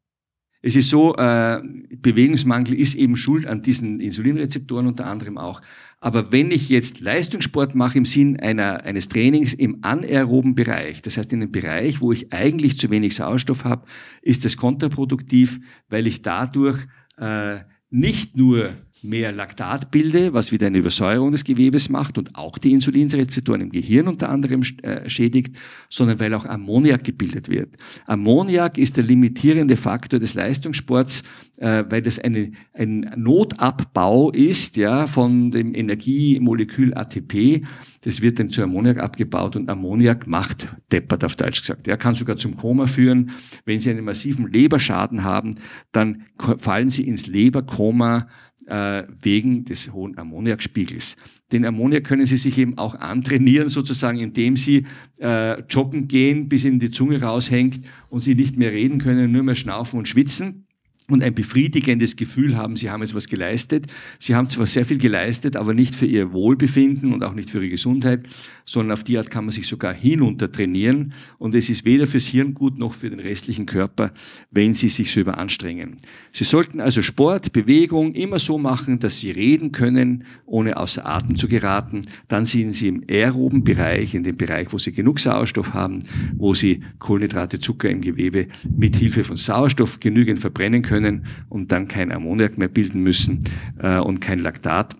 Es 0.63 0.77
ist 0.77 0.91
so, 0.91 1.17
äh, 1.17 1.61
Bewegungsmangel 1.97 2.75
ist 2.75 2.95
eben 2.95 3.17
schuld 3.17 3.47
an 3.47 3.63
diesen 3.63 3.99
Insulinrezeptoren 3.99 4.87
unter 4.87 5.07
anderem 5.07 5.39
auch. 5.39 5.63
Aber 6.01 6.33
wenn 6.33 6.51
ich 6.51 6.69
jetzt 6.69 7.01
Leistungssport 7.01 7.75
mache 7.75 7.99
im 7.99 8.05
Sinn 8.05 8.39
einer, 8.41 8.85
eines 8.85 9.09
Trainings 9.09 9.53
im 9.53 9.79
anaeroben 9.83 10.55
Bereich, 10.55 11.03
das 11.03 11.17
heißt 11.17 11.33
in 11.33 11.43
einem 11.43 11.53
Bereich, 11.53 12.01
wo 12.01 12.13
ich 12.13 12.33
eigentlich 12.33 12.79
zu 12.79 12.91
wenig 12.91 13.15
Sauerstoff 13.15 13.65
habe, 13.65 13.87
ist 14.23 14.45
das 14.45 14.57
kontraproduktiv, 14.57 15.61
weil 15.89 16.07
ich 16.07 16.23
dadurch 16.23 16.87
äh, 17.19 17.61
nicht 17.91 18.37
nur 18.37 18.73
mehr 19.03 19.33
Laktat 19.33 19.91
bilde, 19.91 20.33
was 20.33 20.53
wieder 20.53 20.67
eine 20.67 20.79
Übersäuerung 20.79 21.31
des 21.31 21.45
Gewebes 21.45 21.89
macht 21.89 22.19
und 22.19 22.37
auch 22.37 22.59
die 22.59 22.73
Insulinrezeptoren 22.73 23.63
im 23.63 23.71
Gehirn 23.71 24.09
unter 24.09 24.29
anderem 24.29 24.63
äh, 24.83 25.09
schädigt, 25.09 25.57
sondern 25.89 26.21
weil 26.21 26.35
auch 26.35 26.45
Ammoniak 26.45 27.05
gebildet 27.05 27.49
wird. 27.49 27.77
Ammoniak 28.07 28.79
ist 28.79 28.97
der 28.97 29.05
limitierende 29.05 29.77
Faktor 29.77 30.21
des 30.21 30.35
Leistungssports, 30.35 31.23
äh, 31.59 31.85
weil 31.89 32.03
das 32.03 32.19
eine, 32.19 32.53
ein 32.73 33.11
Notabbau 33.17 34.31
ist 34.31 34.77
ja, 34.77 35.07
von 35.07 35.51
dem 35.51 35.75
Energiemolekül 35.75 36.95
ATP. 36.95 37.63
Das 38.03 38.23
wird 38.23 38.39
dann 38.39 38.49
zu 38.49 38.63
Ammoniak 38.63 38.99
abgebaut 38.99 39.57
und 39.57 39.69
Ammoniak 39.69 40.27
macht 40.27 40.69
deppert 40.91 41.25
auf 41.25 41.37
Deutsch 41.37 41.61
gesagt. 41.61 41.87
Er 41.89 41.97
kann 41.97 42.15
sogar 42.15 42.37
zum 42.37 42.57
Koma 42.57 42.87
führen. 42.87 43.31
Wenn 43.65 43.81
Sie 43.81 43.91
einen 43.91 44.05
massiven 44.05 44.51
Leberschaden 44.51 45.23
haben, 45.23 45.55
dann 45.93 46.25
fallen 46.57 46.89
Sie 46.89 47.07
ins 47.07 47.27
Leberkoma 47.27 48.27
äh, 48.67 48.73
wegen 49.21 49.65
des 49.65 49.93
hohen 49.93 50.17
Ammoniakspiegels. 50.19 51.17
Den 51.53 51.65
Ammoniak 51.65 52.05
können 52.05 52.27
Sie 52.27 52.37
sich 52.37 52.59
eben 52.59 52.79
auch 52.79 52.95
antrainieren, 52.95 53.69
sozusagen, 53.69 54.19
indem 54.19 54.57
Sie 54.57 54.87
äh, 55.21 55.61
joggen 55.63 56.09
gehen, 56.09 56.49
bis 56.49 56.65
Ihnen 56.65 56.79
die 56.79 56.91
Zunge 56.91 57.21
raushängt 57.21 57.81
und 58.09 58.21
Sie 58.21 58.35
nicht 58.35 58.57
mehr 58.57 58.73
reden 58.73 58.99
können, 58.99 59.33
nur 59.33 59.43
mehr 59.43 59.55
schnaufen 59.55 59.99
und 59.99 60.09
schwitzen 60.09 60.67
und 61.11 61.23
ein 61.23 61.35
befriedigendes 61.35 62.17
Gefühl 62.17 62.57
haben, 62.57 62.77
sie 62.77 62.91
haben 62.91 63.01
jetzt 63.01 63.15
was 63.15 63.29
geleistet. 63.29 63.87
Sie 64.19 64.35
haben 64.35 64.49
zwar 64.49 64.67
sehr 64.67 64.85
viel 64.85 64.99
geleistet, 64.99 65.57
aber 65.57 65.75
nicht 65.75 65.95
für 65.95 66.07
ihr 66.07 66.33
Wohlbefinden 66.33 67.13
und 67.13 67.25
auch 67.25 67.35
nicht 67.35 67.51
für 67.51 67.59
ihre 67.59 67.71
Gesundheit, 67.71 68.27
sondern 68.65 68.93
auf 68.93 69.05
die 69.05 69.19
Art 69.19 69.31
kann 69.31 69.45
man 69.45 69.53
sich 69.53 69.67
sogar 69.67 69.93
hinunter 69.93 70.51
trainieren. 70.51 71.13
Und 71.39 71.55
es 71.55 71.71
ist 71.71 71.85
weder 71.85 72.07
fürs 72.07 72.27
Hirn 72.27 72.55
gut 72.55 72.79
noch 72.79 72.95
für 72.95 73.11
den 73.11 73.21
restlichen 73.21 73.67
Körper, 73.67 74.13
wenn 74.51 74.75
sie 74.75 74.89
sich 74.89 75.13
so 75.13 75.21
überanstrengen. 75.21 75.97
Sie 76.33 76.45
sollten 76.45 76.81
also 76.81 77.03
Sport, 77.03 77.53
Bewegung 77.53 78.13
immer 78.15 78.39
so 78.39 78.59
machen, 78.59 78.99
dass 78.99 79.19
sie 79.19 79.31
reden 79.31 79.73
können, 79.73 80.25
ohne 80.47 80.77
außer 80.77 81.07
Atem 81.07 81.37
zu 81.37 81.49
geraten. 81.49 82.03
Dann 82.29 82.45
sind 82.45 82.73
sie 82.73 82.89
im 82.89 83.05
aeroben 83.11 83.65
Bereich, 83.65 84.15
in 84.15 84.23
dem 84.23 84.37
Bereich, 84.37 84.73
wo 84.73 84.79
sie 84.79 84.93
genug 84.93 85.19
Sauerstoff 85.21 85.75
haben, 85.75 85.99
wo 86.37 86.55
sie 86.55 86.81
Kohlenhydrate, 86.99 87.59
Zucker 87.59 87.91
im 87.91 88.01
Gewebe 88.01 88.47
mit 88.77 88.97
Hilfe 88.97 89.25
von 89.25 89.37
Sauerstoff 89.37 90.01
genügend 90.01 90.39
verbrennen 90.39 90.83
können 90.83 91.00
können 91.01 91.27
und 91.49 91.73
dann 91.73 91.89
kein 91.89 92.13
Ammoniak 92.13 92.59
mehr 92.59 92.69
bilden 92.69 93.03
müssen 93.03 93.41
äh, 93.79 93.99
und 93.99 94.21
kein 94.21 94.39
Laktat. 94.39 94.97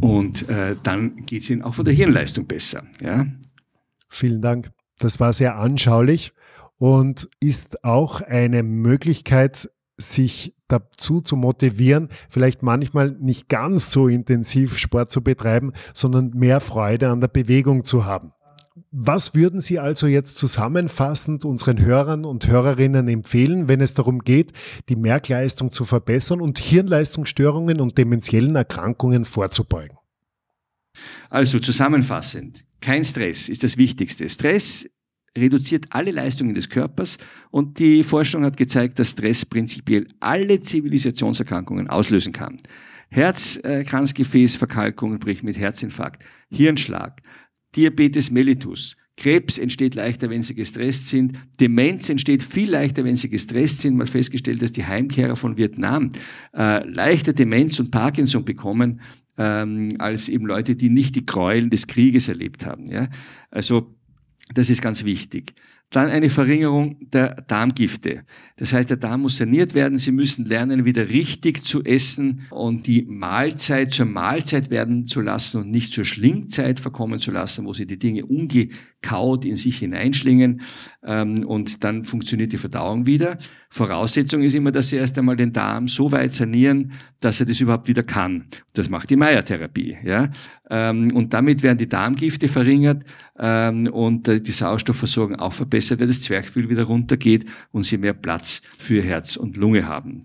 Und 0.00 0.48
äh, 0.48 0.76
dann 0.82 1.26
geht 1.26 1.42
es 1.42 1.50
ihnen 1.50 1.62
auch 1.62 1.74
von 1.74 1.84
der 1.84 1.94
Hirnleistung 1.94 2.46
besser. 2.46 2.84
Ja? 3.02 3.26
Vielen 4.08 4.40
Dank. 4.40 4.70
Das 4.98 5.20
war 5.20 5.32
sehr 5.32 5.58
anschaulich 5.58 6.32
und 6.78 7.28
ist 7.40 7.84
auch 7.84 8.22
eine 8.22 8.62
Möglichkeit, 8.62 9.70
sich 9.96 10.54
dazu 10.68 11.20
zu 11.20 11.36
motivieren, 11.36 12.08
vielleicht 12.28 12.62
manchmal 12.62 13.16
nicht 13.20 13.48
ganz 13.48 13.90
so 13.90 14.06
intensiv 14.06 14.78
Sport 14.78 15.10
zu 15.10 15.22
betreiben, 15.22 15.72
sondern 15.92 16.30
mehr 16.30 16.60
Freude 16.60 17.10
an 17.10 17.20
der 17.20 17.28
Bewegung 17.28 17.84
zu 17.84 18.04
haben. 18.04 18.32
Was 18.90 19.34
würden 19.34 19.60
Sie 19.60 19.78
also 19.78 20.06
jetzt 20.06 20.36
zusammenfassend 20.36 21.44
unseren 21.44 21.84
Hörern 21.84 22.24
und 22.24 22.48
Hörerinnen 22.48 23.08
empfehlen, 23.08 23.68
wenn 23.68 23.80
es 23.80 23.94
darum 23.94 24.20
geht, 24.20 24.52
die 24.88 24.96
Merkleistung 24.96 25.72
zu 25.72 25.84
verbessern 25.84 26.40
und 26.40 26.58
Hirnleistungsstörungen 26.58 27.80
und 27.80 27.98
dementiellen 27.98 28.56
Erkrankungen 28.56 29.24
vorzubeugen? 29.24 29.98
Also 31.30 31.58
zusammenfassend, 31.58 32.64
kein 32.80 33.04
Stress 33.04 33.48
ist 33.48 33.62
das 33.62 33.76
Wichtigste. 33.76 34.28
Stress 34.28 34.88
reduziert 35.36 35.86
alle 35.90 36.10
Leistungen 36.10 36.54
des 36.54 36.68
Körpers 36.68 37.18
und 37.50 37.78
die 37.78 38.02
Forschung 38.02 38.44
hat 38.44 38.56
gezeigt, 38.56 38.98
dass 38.98 39.10
Stress 39.10 39.44
prinzipiell 39.44 40.08
alle 40.20 40.60
Zivilisationserkrankungen 40.60 41.88
auslösen 41.88 42.32
kann. 42.32 42.56
Herzkranzgefäßverkalkungen, 43.10 45.18
bricht 45.18 45.42
mit 45.42 45.58
Herzinfarkt, 45.58 46.24
Hirnschlag, 46.50 47.22
Diabetes 47.76 48.30
mellitus. 48.30 48.96
Krebs 49.16 49.58
entsteht 49.58 49.96
leichter, 49.96 50.30
wenn 50.30 50.42
sie 50.42 50.54
gestresst 50.54 51.08
sind. 51.08 51.38
Demenz 51.60 52.08
entsteht 52.08 52.42
viel 52.42 52.70
leichter, 52.70 53.04
wenn 53.04 53.16
sie 53.16 53.28
gestresst 53.28 53.80
sind. 53.80 54.00
Hat 54.00 54.08
festgestellt, 54.08 54.62
dass 54.62 54.72
die 54.72 54.86
Heimkehrer 54.86 55.34
von 55.34 55.56
Vietnam 55.56 56.10
äh, 56.56 56.86
leichter 56.88 57.32
Demenz 57.32 57.80
und 57.80 57.90
Parkinson 57.90 58.44
bekommen, 58.44 59.00
ähm, 59.36 59.96
als 59.98 60.28
eben 60.28 60.46
Leute, 60.46 60.76
die 60.76 60.88
nicht 60.88 61.16
die 61.16 61.26
Gräueln 61.26 61.68
des 61.68 61.88
Krieges 61.88 62.28
erlebt 62.28 62.64
haben. 62.64 62.86
Ja? 62.86 63.08
Also 63.50 63.92
das 64.54 64.70
ist 64.70 64.82
ganz 64.82 65.04
wichtig. 65.04 65.54
Dann 65.90 66.10
eine 66.10 66.28
Verringerung 66.28 66.96
der 67.00 67.34
Darmgifte. 67.46 68.24
Das 68.56 68.74
heißt, 68.74 68.90
der 68.90 68.98
Darm 68.98 69.22
muss 69.22 69.38
saniert 69.38 69.72
werden. 69.72 69.98
Sie 69.98 70.12
müssen 70.12 70.44
lernen, 70.44 70.84
wieder 70.84 71.08
richtig 71.08 71.64
zu 71.64 71.82
essen 71.82 72.42
und 72.50 72.86
die 72.86 73.06
Mahlzeit 73.08 73.92
zur 73.92 74.04
Mahlzeit 74.04 74.68
werden 74.68 75.06
zu 75.06 75.22
lassen 75.22 75.62
und 75.62 75.70
nicht 75.70 75.94
zur 75.94 76.04
Schlingzeit 76.04 76.78
verkommen 76.78 77.20
zu 77.20 77.30
lassen, 77.30 77.64
wo 77.64 77.72
sie 77.72 77.86
die 77.86 77.98
Dinge 77.98 78.26
ungekaut 78.26 79.46
in 79.46 79.56
sich 79.56 79.78
hineinschlingen. 79.78 80.60
Ähm, 81.04 81.46
und 81.46 81.84
dann 81.84 82.04
funktioniert 82.04 82.52
die 82.52 82.58
Verdauung 82.58 83.06
wieder. 83.06 83.38
Voraussetzung 83.70 84.42
ist 84.42 84.54
immer, 84.54 84.72
dass 84.72 84.90
Sie 84.90 84.96
erst 84.96 85.18
einmal 85.18 85.36
den 85.36 85.52
Darm 85.52 85.88
so 85.88 86.10
weit 86.10 86.32
sanieren, 86.32 86.92
dass 87.20 87.40
er 87.40 87.46
das 87.46 87.60
überhaupt 87.60 87.86
wieder 87.86 88.02
kann. 88.02 88.46
Das 88.72 88.88
macht 88.88 89.10
die 89.10 89.16
Meiertherapie. 89.16 89.98
Ja? 90.02 90.30
Ähm, 90.70 91.14
und 91.14 91.32
damit 91.32 91.62
werden 91.62 91.78
die 91.78 91.88
Darmgifte 91.88 92.48
verringert 92.48 93.04
ähm, 93.38 93.86
und 93.88 94.26
die 94.26 94.52
Sauerstoffversorgung 94.52 95.36
auch 95.36 95.52
verbessert, 95.52 95.77
weil 95.80 96.06
das 96.06 96.22
Zwerchfell 96.22 96.68
wieder 96.68 96.84
runtergeht 96.84 97.46
und 97.70 97.84
Sie 97.84 97.98
mehr 97.98 98.14
Platz 98.14 98.62
für 98.78 99.02
Herz 99.02 99.36
und 99.36 99.56
Lunge 99.56 99.86
haben. 99.86 100.24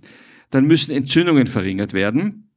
Dann 0.49 0.65
müssen 0.65 0.95
Entzündungen 0.95 1.47
verringert 1.47 1.93
werden, 1.93 2.51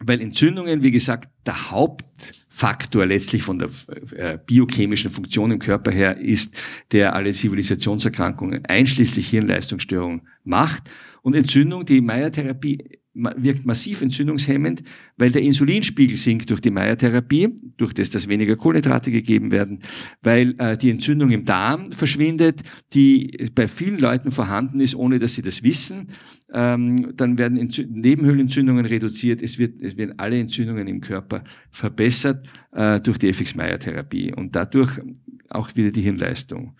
weil 0.00 0.20
Entzündungen, 0.20 0.82
wie 0.82 0.90
gesagt, 0.90 1.28
der 1.46 1.70
Hauptfaktor 1.70 3.06
letztlich 3.06 3.42
von 3.42 3.58
der 3.58 3.68
äh, 4.16 4.38
biochemischen 4.44 5.10
Funktion 5.10 5.50
im 5.50 5.58
Körper 5.58 5.90
her 5.90 6.18
ist, 6.18 6.56
der 6.92 7.14
alle 7.14 7.32
Zivilisationserkrankungen 7.32 8.64
einschließlich 8.66 9.28
Hirnleistungsstörungen 9.28 10.22
macht. 10.44 10.90
Und 11.22 11.34
Entzündung, 11.34 11.84
die 11.84 12.00
Meiertherapie 12.00 13.01
wirkt 13.14 13.66
massiv 13.66 14.00
entzündungshemmend, 14.00 14.82
weil 15.18 15.30
der 15.30 15.42
Insulinspiegel 15.42 16.16
sinkt 16.16 16.50
durch 16.50 16.60
die 16.60 16.70
Meiertherapie, 16.70 17.48
durch 17.76 17.92
das, 17.92 18.10
dass 18.10 18.28
weniger 18.28 18.56
Kohlenhydrate 18.56 19.10
gegeben 19.10 19.52
werden, 19.52 19.80
weil 20.22 20.54
äh, 20.58 20.76
die 20.76 20.90
Entzündung 20.90 21.30
im 21.30 21.44
Darm 21.44 21.92
verschwindet, 21.92 22.62
die 22.94 23.50
bei 23.54 23.68
vielen 23.68 23.98
Leuten 23.98 24.30
vorhanden 24.30 24.80
ist, 24.80 24.94
ohne 24.94 25.18
dass 25.18 25.34
sie 25.34 25.42
das 25.42 25.62
wissen. 25.62 26.06
Ähm, 26.54 27.12
dann 27.16 27.38
werden 27.38 27.58
Entzü 27.58 27.86
Nebenhöhlenentzündungen 27.88 28.86
reduziert, 28.86 29.42
es, 29.42 29.58
wird, 29.58 29.82
es 29.82 29.96
werden 29.96 30.18
alle 30.18 30.38
Entzündungen 30.38 30.86
im 30.86 31.00
Körper 31.00 31.44
verbessert 31.70 32.46
äh, 32.72 33.00
durch 33.00 33.18
die 33.18 33.28
FX-Meyer-Therapie 33.28 34.34
und 34.34 34.54
dadurch 34.56 35.00
auch 35.48 35.74
wieder 35.76 35.90
die 35.90 36.02
Hirnleistung. 36.02 36.74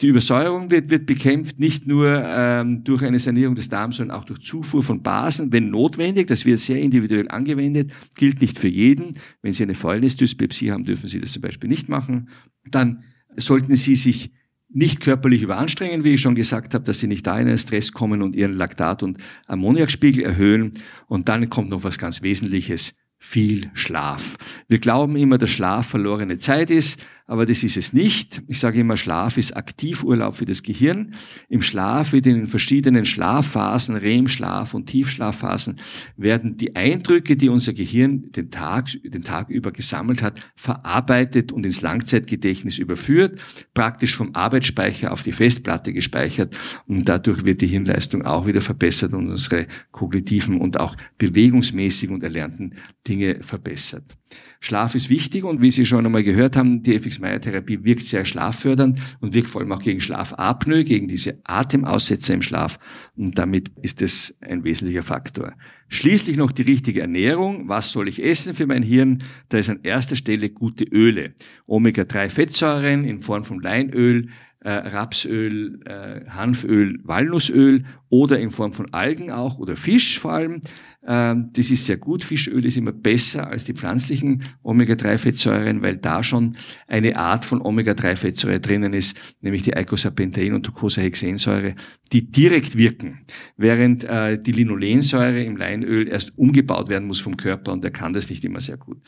Die 0.00 0.06
Übersäuerung 0.06 0.70
wird, 0.70 0.88
wird 0.90 1.04
bekämpft 1.04 1.58
nicht 1.58 1.86
nur 1.86 2.22
ähm, 2.24 2.84
durch 2.84 3.02
eine 3.02 3.18
Sanierung 3.18 3.54
des 3.54 3.68
Darms, 3.68 3.96
sondern 3.96 4.16
auch 4.16 4.24
durch 4.24 4.40
Zufuhr 4.40 4.82
von 4.82 5.02
Basen, 5.02 5.52
wenn 5.52 5.70
notwendig. 5.70 6.26
Das 6.26 6.46
wird 6.46 6.58
sehr 6.58 6.80
individuell 6.80 7.28
angewendet, 7.28 7.92
gilt 8.16 8.40
nicht 8.40 8.58
für 8.58 8.68
jeden. 8.68 9.12
Wenn 9.42 9.52
Sie 9.52 9.62
eine 9.62 9.74
Fäulnisdyspepsie 9.74 10.72
haben, 10.72 10.84
dürfen 10.84 11.08
Sie 11.08 11.20
das 11.20 11.32
zum 11.32 11.42
Beispiel 11.42 11.68
nicht 11.68 11.90
machen. 11.90 12.30
Dann 12.70 13.04
sollten 13.36 13.76
Sie 13.76 13.94
sich 13.94 14.32
nicht 14.72 15.00
körperlich 15.00 15.42
überanstrengen, 15.42 16.04
wie 16.04 16.14
ich 16.14 16.20
schon 16.20 16.34
gesagt 16.34 16.74
habe, 16.74 16.84
dass 16.84 17.00
sie 17.00 17.08
nicht 17.08 17.26
da 17.26 17.38
in 17.38 17.48
einen 17.48 17.58
Stress 17.58 17.92
kommen 17.92 18.22
und 18.22 18.36
ihren 18.36 18.52
Laktat- 18.52 19.02
und 19.02 19.18
Ammoniakspiegel 19.48 20.22
erhöhen. 20.22 20.72
Und 21.08 21.28
dann 21.28 21.50
kommt 21.50 21.70
noch 21.70 21.82
was 21.82 21.98
ganz 21.98 22.22
Wesentliches, 22.22 22.94
viel 23.18 23.70
Schlaf. 23.74 24.36
Wir 24.68 24.78
glauben 24.78 25.16
immer, 25.16 25.38
dass 25.38 25.50
Schlaf 25.50 25.88
verlorene 25.88 26.38
Zeit 26.38 26.70
ist, 26.70 27.04
aber 27.30 27.46
das 27.46 27.62
ist 27.62 27.76
es 27.76 27.92
nicht. 27.92 28.42
Ich 28.48 28.58
sage 28.58 28.80
immer, 28.80 28.96
Schlaf 28.96 29.38
ist 29.38 29.56
Aktivurlaub 29.56 30.34
für 30.34 30.46
das 30.46 30.64
Gehirn. 30.64 31.14
Im 31.48 31.62
Schlaf 31.62 32.12
wird 32.12 32.26
in 32.26 32.34
den 32.34 32.46
verschiedenen 32.48 33.04
Schlafphasen, 33.04 33.94
REM-Schlaf 33.94 34.74
und 34.74 34.86
Tiefschlafphasen, 34.86 35.78
werden 36.16 36.56
die 36.56 36.74
Eindrücke, 36.74 37.36
die 37.36 37.48
unser 37.48 37.72
Gehirn 37.72 38.32
den 38.32 38.50
Tag, 38.50 38.88
den 39.04 39.22
Tag 39.22 39.48
über 39.48 39.70
gesammelt 39.70 40.24
hat, 40.24 40.40
verarbeitet 40.56 41.52
und 41.52 41.64
ins 41.64 41.82
Langzeitgedächtnis 41.82 42.78
überführt, 42.78 43.40
praktisch 43.74 44.16
vom 44.16 44.34
Arbeitsspeicher 44.34 45.12
auf 45.12 45.22
die 45.22 45.30
Festplatte 45.30 45.92
gespeichert 45.92 46.56
und 46.88 47.08
dadurch 47.08 47.44
wird 47.44 47.60
die 47.60 47.68
Hirnleistung 47.68 48.22
auch 48.22 48.48
wieder 48.48 48.60
verbessert 48.60 49.12
und 49.12 49.28
unsere 49.28 49.68
kognitiven 49.92 50.60
und 50.60 50.80
auch 50.80 50.96
bewegungsmäßigen 51.18 52.12
und 52.12 52.24
erlernten 52.24 52.74
Dinge 53.06 53.40
verbessert. 53.42 54.16
Schlaf 54.60 54.94
ist 54.94 55.08
wichtig 55.10 55.44
und 55.44 55.62
wie 55.62 55.70
Sie 55.70 55.86
schon 55.86 56.04
einmal 56.04 56.22
gehört 56.22 56.56
haben, 56.56 56.82
die 56.82 56.94
FX-Meyer-Therapie 57.20 57.84
wirkt 57.84 58.02
sehr 58.02 58.24
schlaffördernd 58.24 59.00
und 59.20 59.34
wirkt 59.34 59.48
vor 59.48 59.60
allem 59.60 59.72
auch 59.72 59.82
gegen 59.82 60.00
Schlafapnoe, 60.00 60.84
gegen 60.84 61.08
diese 61.08 61.40
Atemaussetzer 61.44 62.34
im 62.34 62.42
Schlaf 62.42 62.78
und 63.16 63.38
damit 63.38 63.70
ist 63.82 64.02
es 64.02 64.36
ein 64.40 64.64
wesentlicher 64.64 65.02
Faktor. 65.02 65.54
Schließlich 65.88 66.36
noch 66.36 66.52
die 66.52 66.62
richtige 66.62 67.00
Ernährung. 67.00 67.68
Was 67.68 67.90
soll 67.90 68.08
ich 68.08 68.22
essen 68.22 68.54
für 68.54 68.66
mein 68.66 68.82
Hirn? 68.82 69.24
Da 69.48 69.58
ist 69.58 69.68
an 69.68 69.80
erster 69.82 70.16
Stelle 70.16 70.50
gute 70.50 70.84
Öle. 70.84 71.34
Omega-3-Fettsäuren 71.66 73.04
in 73.04 73.18
Form 73.18 73.42
von 73.42 73.60
Leinöl, 73.60 74.28
äh, 74.60 74.72
Rapsöl, 74.72 75.80
äh, 75.86 76.28
Hanföl, 76.28 76.98
Walnussöl 77.02 77.84
oder 78.10 78.38
in 78.38 78.50
Form 78.50 78.72
von 78.72 78.92
Algen 78.92 79.30
auch 79.30 79.58
oder 79.58 79.76
Fisch 79.76 80.18
vor 80.18 80.32
allem. 80.32 80.60
Ähm, 81.06 81.50
das 81.54 81.70
ist 81.70 81.86
sehr 81.86 81.96
gut. 81.96 82.24
Fischöl 82.24 82.64
ist 82.66 82.76
immer 82.76 82.92
besser 82.92 83.48
als 83.48 83.64
die 83.64 83.72
pflanzlichen 83.72 84.42
Omega-3-Fettsäuren, 84.62 85.80
weil 85.80 85.96
da 85.96 86.22
schon 86.22 86.56
eine 86.86 87.16
Art 87.16 87.46
von 87.46 87.62
Omega-3-Fettsäure 87.62 88.60
drinnen 88.60 88.92
ist, 88.92 89.18
nämlich 89.40 89.62
die 89.62 89.74
Eicosapentaen 89.74 90.52
und 90.52 90.66
Docosahexaensäure, 90.66 91.72
die 92.12 92.30
direkt 92.30 92.76
wirken, 92.76 93.20
während 93.56 94.04
äh, 94.04 94.40
die 94.40 94.52
Linolensäure 94.52 95.42
im 95.42 95.56
Leinöl 95.56 96.06
erst 96.06 96.36
umgebaut 96.36 96.88
werden 96.90 97.08
muss 97.08 97.20
vom 97.20 97.36
Körper 97.36 97.72
und 97.72 97.82
der 97.82 97.92
kann 97.92 98.12
das 98.12 98.28
nicht 98.28 98.44
immer 98.44 98.60
sehr 98.60 98.76
gut. 98.76 98.98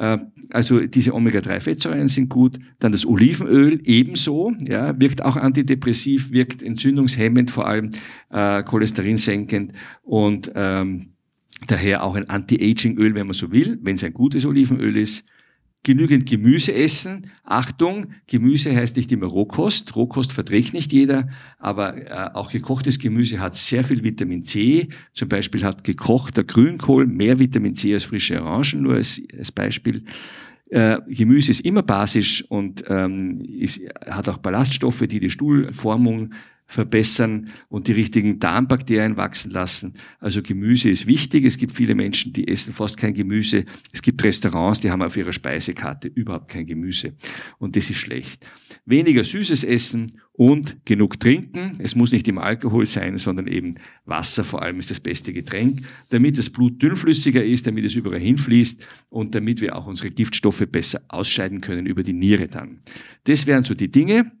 Äh, 0.00 0.18
also 0.50 0.80
diese 0.80 1.14
Omega-3-Fettsäuren 1.14 2.08
sind 2.08 2.30
gut. 2.30 2.58
Dann 2.78 2.90
das 2.90 3.06
Olivenöl 3.06 3.80
ebenso, 3.84 4.52
ja, 4.66 4.98
wirkt 4.98 5.22
auch 5.22 5.36
antidepressiv, 5.36 6.32
wirkt 6.32 6.62
entzündungshemmend, 6.62 7.50
vor 7.50 7.66
allem 7.66 7.90
äh, 8.30 8.62
cholesterinsenkend 8.62 9.72
und 10.02 10.50
ähm, 10.54 11.10
daher 11.66 12.02
auch 12.02 12.14
ein 12.14 12.28
Anti-Aging-Öl, 12.28 13.14
wenn 13.14 13.26
man 13.26 13.34
so 13.34 13.52
will, 13.52 13.78
wenn 13.82 13.96
es 13.96 14.04
ein 14.04 14.14
gutes 14.14 14.46
Olivenöl 14.46 14.96
ist 14.96 15.24
genügend 15.82 16.28
Gemüse 16.28 16.74
essen. 16.74 17.30
Achtung, 17.42 18.08
Gemüse 18.26 18.74
heißt 18.74 18.96
nicht 18.96 19.10
immer 19.12 19.26
Rohkost. 19.26 19.96
Rohkost 19.96 20.32
verträgt 20.32 20.74
nicht 20.74 20.92
jeder, 20.92 21.28
aber 21.58 21.96
äh, 21.96 22.30
auch 22.34 22.50
gekochtes 22.50 22.98
Gemüse 22.98 23.40
hat 23.40 23.54
sehr 23.54 23.82
viel 23.84 24.04
Vitamin 24.04 24.42
C. 24.42 24.88
Zum 25.12 25.28
Beispiel 25.28 25.64
hat 25.64 25.84
gekochter 25.84 26.44
Grünkohl 26.44 27.06
mehr 27.06 27.38
Vitamin 27.38 27.74
C 27.74 27.94
als 27.94 28.04
frische 28.04 28.42
Orangen, 28.42 28.82
nur 28.82 28.94
als, 28.94 29.20
als 29.36 29.52
Beispiel. 29.52 30.04
Äh, 30.68 30.98
Gemüse 31.08 31.50
ist 31.50 31.60
immer 31.60 31.82
basisch 31.82 32.44
und 32.48 32.84
ähm, 32.86 33.40
ist, 33.40 33.80
hat 34.06 34.28
auch 34.28 34.38
Ballaststoffe, 34.38 35.04
die 35.08 35.18
die 35.18 35.30
Stuhlformung 35.30 36.32
verbessern 36.70 37.48
und 37.68 37.88
die 37.88 37.92
richtigen 37.92 38.38
Darmbakterien 38.38 39.16
wachsen 39.16 39.50
lassen. 39.50 39.94
Also 40.20 40.40
Gemüse 40.40 40.88
ist 40.88 41.06
wichtig. 41.06 41.44
Es 41.44 41.58
gibt 41.58 41.72
viele 41.72 41.96
Menschen, 41.96 42.32
die 42.32 42.46
essen 42.46 42.72
fast 42.72 42.96
kein 42.96 43.12
Gemüse. 43.12 43.64
Es 43.92 44.02
gibt 44.02 44.22
Restaurants, 44.22 44.78
die 44.78 44.90
haben 44.90 45.02
auf 45.02 45.16
ihrer 45.16 45.32
Speisekarte 45.32 46.06
überhaupt 46.08 46.48
kein 46.48 46.66
Gemüse. 46.66 47.14
Und 47.58 47.74
das 47.74 47.90
ist 47.90 47.96
schlecht. 47.96 48.46
Weniger 48.86 49.24
süßes 49.24 49.64
Essen 49.64 50.20
und 50.32 50.86
genug 50.86 51.18
trinken. 51.18 51.72
Es 51.80 51.96
muss 51.96 52.12
nicht 52.12 52.28
immer 52.28 52.44
Alkohol 52.44 52.86
sein, 52.86 53.18
sondern 53.18 53.48
eben 53.48 53.74
Wasser 54.04 54.44
vor 54.44 54.62
allem 54.62 54.78
ist 54.78 54.90
das 54.90 55.00
beste 55.00 55.32
Getränk, 55.32 55.82
damit 56.10 56.38
das 56.38 56.50
Blut 56.50 56.80
dünnflüssiger 56.80 57.44
ist, 57.44 57.66
damit 57.66 57.84
es 57.84 57.94
überall 57.96 58.20
hinfließt 58.20 58.86
und 59.10 59.34
damit 59.34 59.60
wir 59.60 59.76
auch 59.76 59.86
unsere 59.86 60.10
Giftstoffe 60.10 60.64
besser 60.70 61.02
ausscheiden 61.08 61.60
können 61.60 61.84
über 61.84 62.04
die 62.04 62.12
Niere 62.12 62.46
dann. 62.46 62.78
Das 63.24 63.46
wären 63.46 63.64
so 63.64 63.74
die 63.74 63.90
Dinge. 63.90 64.32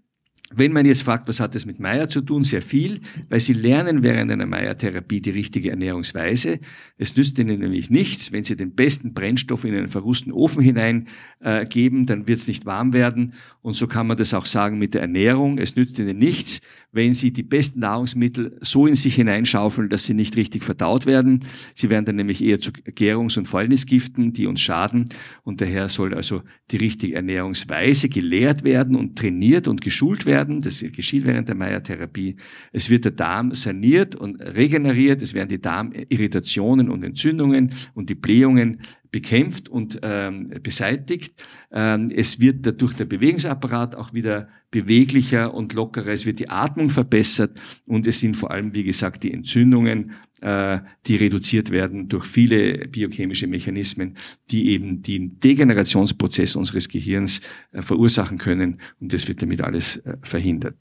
Wenn 0.52 0.72
man 0.72 0.84
jetzt 0.84 1.04
fragt, 1.04 1.28
was 1.28 1.38
hat 1.38 1.54
das 1.54 1.64
mit 1.64 1.78
Meier 1.78 2.08
zu 2.08 2.22
tun? 2.22 2.42
Sehr 2.42 2.60
viel, 2.60 3.00
weil 3.28 3.38
sie 3.38 3.52
lernen 3.52 4.02
während 4.02 4.32
einer 4.32 4.46
Meier-Therapie 4.46 5.20
die 5.20 5.30
richtige 5.30 5.70
Ernährungsweise. 5.70 6.58
Es 6.98 7.16
nützt 7.16 7.38
ihnen 7.38 7.60
nämlich 7.60 7.88
nichts, 7.88 8.32
wenn 8.32 8.42
sie 8.42 8.56
den 8.56 8.74
besten 8.74 9.14
Brennstoff 9.14 9.62
in 9.62 9.76
einen 9.76 9.86
verrußten 9.86 10.32
Ofen 10.32 10.60
hineingeben, 10.60 12.02
äh, 12.02 12.04
dann 12.04 12.26
wird 12.26 12.40
es 12.40 12.48
nicht 12.48 12.66
warm 12.66 12.92
werden. 12.92 13.34
Und 13.62 13.74
so 13.74 13.86
kann 13.86 14.08
man 14.08 14.16
das 14.16 14.34
auch 14.34 14.44
sagen 14.44 14.78
mit 14.78 14.94
der 14.94 15.02
Ernährung. 15.02 15.56
Es 15.56 15.76
nützt 15.76 16.00
ihnen 16.00 16.18
nichts, 16.18 16.62
wenn 16.90 17.14
sie 17.14 17.32
die 17.32 17.44
besten 17.44 17.80
Nahrungsmittel 17.80 18.58
so 18.60 18.88
in 18.88 18.96
sich 18.96 19.14
hineinschaufeln, 19.14 19.88
dass 19.88 20.04
sie 20.04 20.14
nicht 20.14 20.36
richtig 20.36 20.64
verdaut 20.64 21.06
werden. 21.06 21.44
Sie 21.76 21.90
werden 21.90 22.06
dann 22.06 22.16
nämlich 22.16 22.42
eher 22.42 22.60
zu 22.60 22.72
Gärungs- 22.72 23.38
und 23.38 23.46
Fäulnisgiften, 23.46 24.32
die 24.32 24.48
uns 24.48 24.60
schaden. 24.60 25.04
Und 25.44 25.60
daher 25.60 25.88
soll 25.88 26.12
also 26.12 26.42
die 26.72 26.78
richtige 26.78 27.14
Ernährungsweise 27.14 28.08
gelehrt 28.08 28.64
werden 28.64 28.96
und 28.96 29.16
trainiert 29.16 29.68
und 29.68 29.80
geschult 29.80 30.26
werden 30.26 30.39
werden. 30.40 30.60
Das 30.60 30.84
geschieht 30.92 31.24
während 31.24 31.48
der 31.48 31.54
Meiertherapie. 31.54 32.36
Es 32.72 32.88
wird 32.90 33.04
der 33.04 33.12
Darm 33.12 33.52
saniert 33.52 34.14
und 34.16 34.40
regeneriert. 34.40 35.22
Es 35.22 35.34
werden 35.34 35.48
die 35.48 35.60
Darmirritationen 35.60 36.88
und 36.88 37.02
Entzündungen 37.04 37.72
und 37.94 38.08
die 38.08 38.14
Blähungen 38.14 38.78
bekämpft 39.12 39.68
und 39.68 39.98
ähm, 40.02 40.50
beseitigt. 40.62 41.34
Ähm, 41.72 42.06
es 42.14 42.40
wird 42.40 42.64
dadurch 42.64 42.94
der 42.94 43.06
Bewegungsapparat 43.06 43.96
auch 43.96 44.12
wieder 44.14 44.48
beweglicher 44.70 45.52
und 45.52 45.72
lockerer. 45.72 46.08
Es 46.08 46.26
wird 46.26 46.38
die 46.38 46.48
Atmung 46.48 46.90
verbessert 46.90 47.60
und 47.86 48.06
es 48.06 48.20
sind 48.20 48.36
vor 48.36 48.50
allem, 48.50 48.74
wie 48.74 48.84
gesagt, 48.84 49.22
die 49.22 49.32
Entzündungen 49.32 50.12
äh, 50.40 50.80
die 51.06 51.16
reduziert 51.16 51.70
werden 51.70 52.08
durch 52.08 52.24
viele 52.24 52.88
biochemische 52.88 53.46
Mechanismen, 53.46 54.16
die 54.50 54.70
eben 54.70 55.02
den 55.02 55.38
Degenerationsprozess 55.38 56.56
unseres 56.56 56.88
Gehirns 56.88 57.42
äh, 57.72 57.82
verursachen 57.82 58.38
können 58.38 58.78
und 59.00 59.12
das 59.12 59.28
wird 59.28 59.42
damit 59.42 59.60
alles 59.60 59.98
äh, 59.98 60.16
verhindert. 60.22 60.76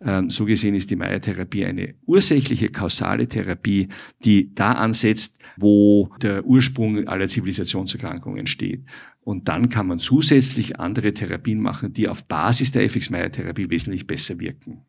Ähm, 0.00 0.30
so 0.30 0.46
gesehen 0.46 0.74
ist 0.74 0.90
die 0.90 0.96
Meyer-Therapie 0.96 1.66
eine 1.66 1.94
ursächliche, 2.06 2.70
kausale 2.70 3.28
Therapie, 3.28 3.88
die 4.24 4.54
da 4.54 4.72
ansetzt, 4.72 5.38
wo 5.58 6.10
der 6.22 6.44
Ursprung 6.46 7.06
aller 7.06 7.26
Zivilisationserkrankungen 7.26 8.46
steht. 8.46 8.84
Und 9.24 9.48
dann 9.48 9.68
kann 9.68 9.86
man 9.86 9.98
zusätzlich 9.98 10.80
andere 10.80 11.14
Therapien 11.14 11.60
machen, 11.60 11.92
die 11.92 12.08
auf 12.08 12.24
Basis 12.24 12.72
der 12.72 12.84
FX-Meyer-Therapie 12.84 13.70
wesentlich 13.70 14.06
besser 14.06 14.38
wirken. 14.40 14.84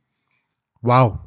Wow, 0.82 1.20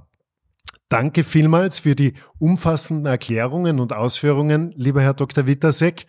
Danke 0.88 1.24
vielmals 1.24 1.80
für 1.80 1.96
die 1.96 2.14
umfassenden 2.38 3.06
Erklärungen 3.06 3.80
und 3.80 3.92
Ausführungen, 3.92 4.72
lieber 4.76 5.02
Herr 5.02 5.14
Dr. 5.14 5.48
Wittersek. 5.48 6.06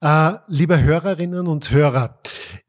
Äh, 0.00 0.34
liebe 0.46 0.82
Hörerinnen 0.82 1.46
und 1.46 1.70
Hörer, 1.70 2.18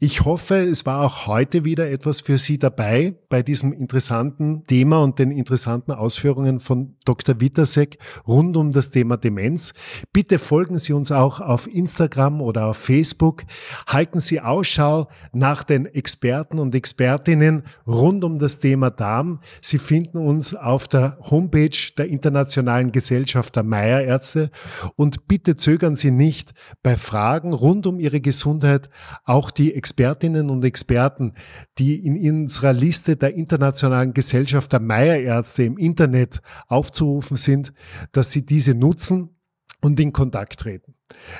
ich 0.01 0.23
hoffe, 0.23 0.55
es 0.55 0.85
war 0.85 1.01
auch 1.01 1.27
heute 1.27 1.65
wieder 1.65 1.91
etwas 1.91 2.21
für 2.21 2.37
Sie 2.37 2.57
dabei 2.57 3.15
bei 3.27 3.43
diesem 3.43 3.73
interessanten 3.73 4.63
Thema 4.65 5.03
und 5.03 5.19
den 5.19 5.29
interessanten 5.29 5.91
Ausführungen 5.91 6.61
von 6.61 6.95
Dr. 7.03 7.41
Wittersek 7.41 7.97
rund 8.25 8.55
um 8.55 8.71
das 8.71 8.91
Thema 8.91 9.17
Demenz. 9.17 9.73
Bitte 10.13 10.39
folgen 10.39 10.77
Sie 10.77 10.93
uns 10.93 11.11
auch 11.11 11.41
auf 11.41 11.67
Instagram 11.67 12.41
oder 12.41 12.67
auf 12.67 12.77
Facebook. 12.77 13.43
Halten 13.87 14.21
Sie 14.21 14.39
Ausschau 14.39 15.09
nach 15.33 15.63
den 15.63 15.85
Experten 15.85 16.59
und 16.59 16.75
Expertinnen 16.75 17.63
rund 17.85 18.23
um 18.23 18.39
das 18.39 18.59
Thema 18.59 18.91
Darm. 18.91 19.41
Sie 19.61 19.79
finden 19.79 20.19
uns 20.19 20.55
auf 20.55 20.87
der 20.87 21.17
Homepage 21.29 21.77
der 21.97 22.07
Internationalen 22.07 22.93
Gesellschaft 22.93 23.57
der 23.57 23.63
Meierärzte 23.63 24.49
und 24.95 25.27
bitte 25.27 25.57
zögern 25.57 25.97
Sie 25.97 26.11
nicht 26.11 26.53
bei 26.83 26.95
Fragen 26.95 27.51
rund 27.51 27.85
um 27.85 27.99
ihre 27.99 28.21
Gesundheit 28.21 28.89
auch 29.25 29.51
die 29.51 29.73
Expertinnen 29.89 30.51
und 30.51 30.63
Experten, 30.63 31.33
die 31.79 32.05
in 32.05 32.15
unserer 32.41 32.73
Liste 32.73 33.15
der 33.15 33.33
Internationalen 33.33 34.13
Gesellschaft 34.13 34.71
der 34.71 34.79
Meierärzte 34.79 35.63
im 35.63 35.79
Internet 35.79 36.41
aufzurufen 36.67 37.37
sind, 37.37 37.73
dass 38.11 38.31
sie 38.31 38.45
diese 38.45 38.75
nutzen 38.75 39.35
und 39.81 39.99
in 39.99 40.13
Kontakt 40.13 40.59
treten. 40.59 40.93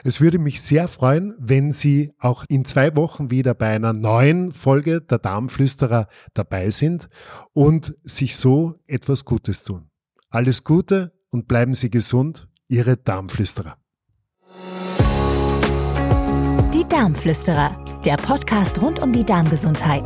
Es 0.03 0.19
würde 0.19 0.39
mich 0.39 0.61
sehr 0.61 0.87
freuen, 0.87 1.35
wenn 1.37 1.71
Sie 1.71 2.11
auch 2.17 2.43
in 2.49 2.65
zwei 2.65 2.95
Wochen 2.95 3.29
wieder 3.29 3.53
bei 3.53 3.67
einer 3.67 3.93
neuen 3.93 4.51
Folge 4.51 4.99
der 5.01 5.19
Darmflüsterer 5.19 6.07
dabei 6.33 6.71
sind 6.71 7.07
und 7.53 7.95
sich 8.03 8.35
so 8.35 8.79
etwas 8.87 9.25
Gutes 9.25 9.61
tun. 9.61 9.91
Alles 10.29 10.63
Gute 10.63 11.13
und 11.29 11.47
bleiben 11.47 11.75
Sie 11.75 11.91
gesund, 11.91 12.47
Ihre 12.67 12.97
Darmflüsterer. 12.97 13.78
Darmflüsterer, 16.89 17.75
der 18.03 18.17
Podcast 18.17 18.81
rund 18.81 18.99
um 18.99 19.13
die 19.13 19.23
Darmgesundheit. 19.23 20.03